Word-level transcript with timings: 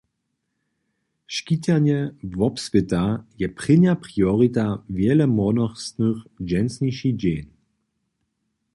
Škitanje 1.35 1.99
wobswěta 2.35 3.03
je 3.41 3.47
prěnja 3.57 3.93
priorita 4.03 4.65
wjele 4.95 5.25
młodostnych 5.37 6.19
dźensniši 6.49 7.09
dźeń. 7.21 7.47